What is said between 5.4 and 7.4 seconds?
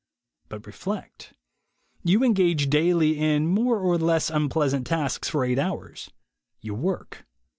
eight hours; you work.